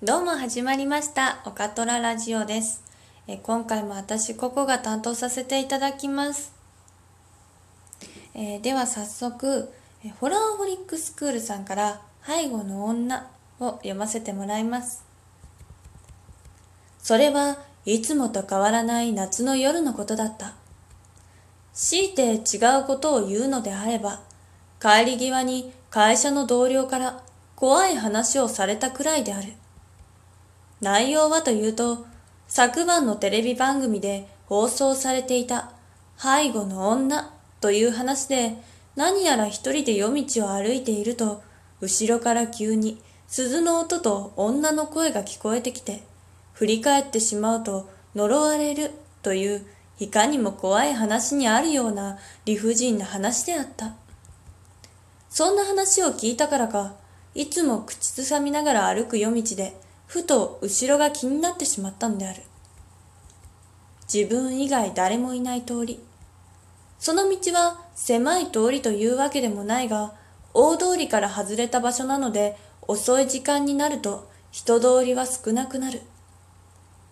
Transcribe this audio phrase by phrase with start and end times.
[0.00, 1.42] どうも始まりました。
[1.44, 2.84] おかとらラジオです。
[3.26, 6.52] え今回も私、ここが担当させていただきます。
[8.32, 9.72] えーでは早速、
[10.20, 13.26] ホラーホリックスクールさんから背後の女
[13.58, 15.02] を読ませてもらいます。
[17.00, 20.54] それはいつもと変わらない夏の夜のことだった。
[21.74, 24.20] 強いて違うことを言うのであれば、
[24.80, 27.20] 帰り際に会社の同僚から
[27.56, 29.54] 怖い話をされたくらいである。
[30.80, 32.06] 内容はというと、
[32.46, 35.72] 昨晩のテレビ番組で放送されていた
[36.16, 38.56] 背後の女という話で、
[38.96, 41.42] 何やら一人で夜道を歩いていると、
[41.80, 46.02] 後ろから急に鈴の音と女の声が聞こえてきて、
[46.52, 48.90] 振り返ってしまうと呪われる
[49.22, 49.66] という
[50.00, 53.94] いかにも怖い話にあるような理不尽な話であった。
[55.28, 56.94] そんな話を聞いたからか、
[57.34, 59.76] いつも口ずさみながら歩く夜道で、
[60.08, 62.42] ふと後ろが気になってしまったのである。
[64.12, 66.02] 自分以外誰もいない通り。
[66.98, 70.14] その道は狭い通りというわけでもないが、
[70.54, 72.56] 大通りから外れた場所なので、
[72.86, 76.00] 遅い時間になると人通りは少なくなる。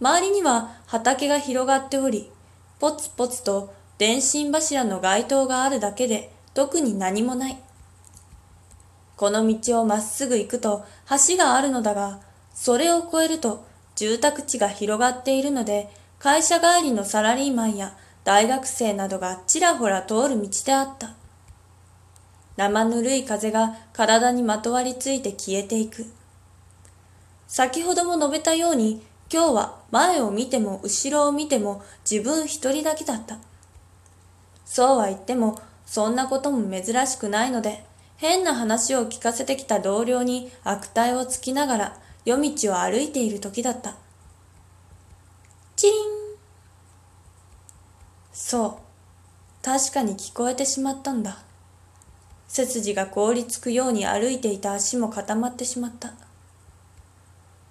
[0.00, 2.31] 周りには畑が広がっており、
[2.78, 7.58] ポツポツと電信柱の街灯があるだけで特に何もない。
[9.19, 10.84] この道をまっすぐ行くと
[11.28, 12.20] 橋があるのだが、
[12.56, 21.14] それを越えると住宅地が広がっているので、会社帰りのサラリーマンや大学生などがちらほら通る道であった。
[22.56, 26.06] 生ぬるい風が体にまとわりついて消えていく。
[27.46, 33.38] 先ほども述べたように、今日は前を見ても後ろを見ても自分一人だけだった。
[34.64, 37.84] そうは言っても、そんなことも珍しくないので、
[38.16, 43.94] 変な話を聞かせてきた同僚に悪態をつきながら夜道を歩いている時だった。
[45.77, 45.94] チリン
[48.32, 49.64] そう。
[49.64, 51.38] 確かに聞こえてしまったんだ。
[52.48, 56.14] 背筋が凍りつくように歩いていた足も固まってしまった。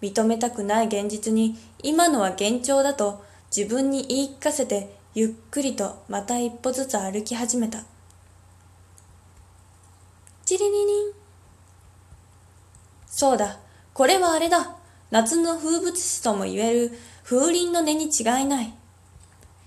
[0.02, 7.84] 認めたくない現実に今のは幻聴だと自分に言い聞かせてゆっくりとまた一歩ずつ歩き始めた。
[10.46, 11.14] チリリリン。
[13.08, 13.60] そうだ、
[13.96, 14.76] これはあれだ。
[15.10, 16.92] 夏の風物詩とも言える
[17.24, 18.74] 風鈴の音に違いない。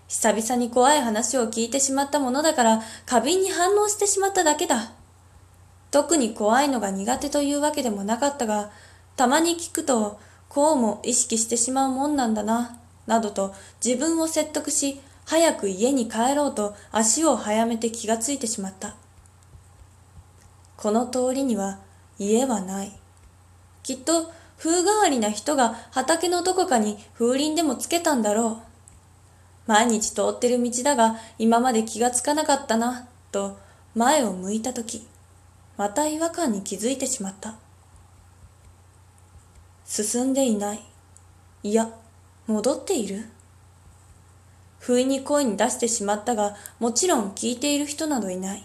[0.07, 4.93] 久々に怖い話を聞いてしまったものだから過敏に反応してしまっただけだ。
[5.91, 8.71] 特に怖いのが苦手というわけでもなかったが、
[9.17, 18.95] たまに聞くとこうも意識してしまうもんなんだな、などと自分を説得し、早く家に帰ろうと足を早めて気がついてしまった。
[20.77, 21.79] この通りには
[22.19, 22.93] 家はない。
[23.89, 28.61] きっと風変わりな人が畑のどこかに風鈴でもつけたんだろ
[29.67, 29.71] う。
[29.71, 33.57] 毎日通ってる道だが今まで気がつかなかったな、と
[33.95, 35.07] 前を向いたとき、
[35.79, 37.55] また違和感に気づいてしまった。
[39.87, 40.81] 進んでいない。
[41.63, 41.89] いや、
[42.47, 43.25] 戻っている
[44.81, 48.63] 不意に声に出してしまったが、もちろん聞いている人などいない。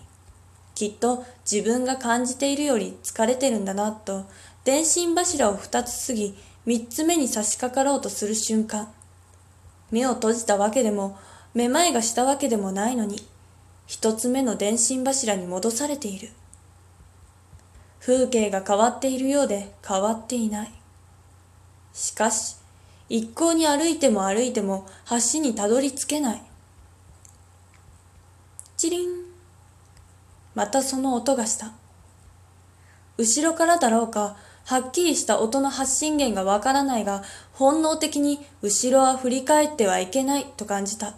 [0.76, 4.26] きっと自分が感じているより疲れてるんだなと、
[4.64, 8.88] 電信柱を二つ過ぎ、三つ目に差し掛かろうとする瞬間。
[9.92, 11.18] 目を閉じたわけでも、
[11.54, 13.28] めまいがしたわけでもないのに、
[13.88, 16.30] 一つ目の電信柱に戻されている。
[18.00, 20.72] 風景が変わっているようで変わっていない。
[21.94, 22.56] しかし、
[23.10, 26.42] 一向に歩いても歩いても橋にたどり着けない。
[28.78, 29.10] チリン。
[30.56, 31.74] またその音がした。
[33.18, 41.16] 後ろからだろうか、はっきりした音の発信源がわからないが、本能的に後ろは振り返ってはいけないと感じた。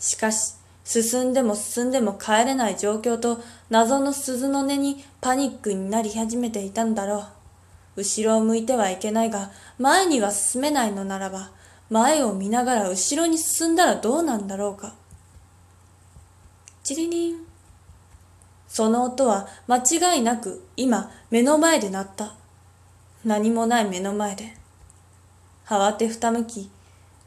[0.00, 7.26] しかし、進んでも進んでも帰れない状況と謎の鈴の音にパニックになり始めていたんだろ
[7.96, 8.00] う。
[8.00, 11.50] 後ろを向いてはいけないが、前には進めないのならば、
[11.88, 14.94] 前を見ながら後ろに進んだらどうなんだろうか。
[16.82, 17.46] チリリン。
[18.66, 22.39] その音は間違いなく今目の前で鳴った。
[23.24, 24.56] 何もない目の前で。
[25.66, 26.70] 慌てふためき、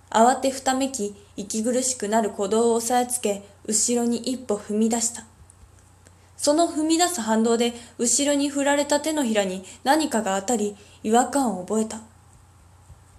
[0.10, 5.26] 慌てふためき、息苦しくなる鼓動を押さえつけ、後ろに一歩踏み出した。
[6.36, 12.02] その踏み出す反動で、後ろに振られた手のひらに何かが当たり、違和感を覚えた。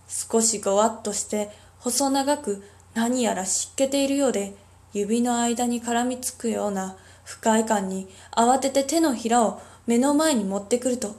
[0.09, 4.57] 少しごわっとして、細長く何やら湿気ているようで、
[4.93, 11.15] 指の間に絡みつくような不快感に慌てて手のひらを目の前に持ってくると、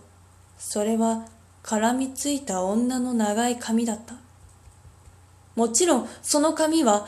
[0.58, 1.28] それは
[1.66, 4.14] 絡みついた女の長い髪だった。
[5.56, 7.08] もちろんその髪は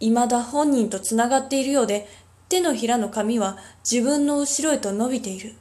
[0.00, 2.08] 未だ本人とつながっているようで、
[2.48, 3.58] 手のひらの髪は
[3.88, 5.54] 自分の後ろへと伸びている。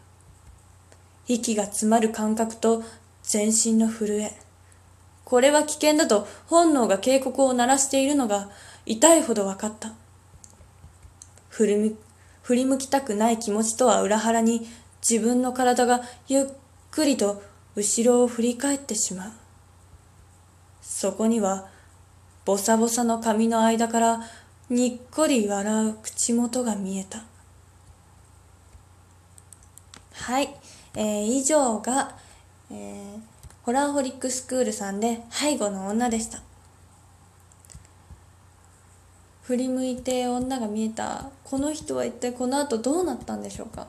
[1.28, 2.84] 息が詰まる感覚と
[3.22, 4.40] 全身の震え。
[5.26, 8.50] これは危険だと本能が警告を鳴らしているのが
[8.86, 9.92] 痛いほど分かった。
[11.50, 11.98] 振り
[12.44, 14.66] 振り向きたくない気持ちとは裏腹に
[15.02, 16.46] 自分の体がゆっ
[16.92, 17.44] くりと
[17.78, 19.32] 後ろを振り返ってしまう。
[20.82, 21.68] そこには
[22.44, 24.20] ボサボサの髪の間から
[24.68, 27.24] にっこり笑う口元が見えた。
[30.14, 30.56] はい、
[30.96, 32.18] えー、以上が、
[32.72, 33.20] えー、
[33.62, 36.42] ホラーホリックスクールさんで背後の女でした。
[39.44, 43.86] 振り向いて女が見えたこの人は一体この後どうなったんでしょうか？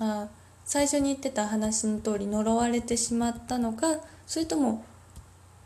[0.00, 0.28] まあ
[0.66, 3.86] 最初に言ってた話の通り呪われてしまったのか
[4.26, 4.84] それとも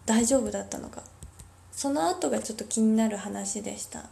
[0.07, 1.03] 大丈夫だったのか
[1.73, 4.05] その後がちょっと気になる話でした。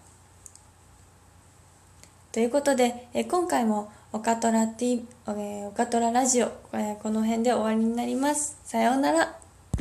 [2.32, 8.56] ということで、え今回もオカトラ T、えオカトララジオ、えこの辺で終わりになります。
[8.64, 9.47] さようなら。